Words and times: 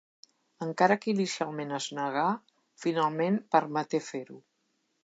Encara 0.65 0.95
que 1.03 1.11
inicialment 1.13 1.75
es 1.81 1.91
negà, 1.99 2.25
finalment 2.87 3.39
permeté 3.57 4.03
fer-ho. 4.13 4.43